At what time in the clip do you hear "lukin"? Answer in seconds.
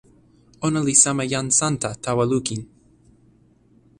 2.31-2.61